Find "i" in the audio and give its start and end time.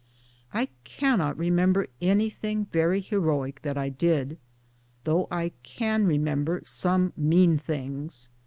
0.51-0.69, 3.77-3.89, 5.29-5.51